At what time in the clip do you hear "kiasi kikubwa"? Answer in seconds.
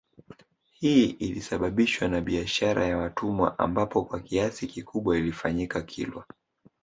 4.19-5.17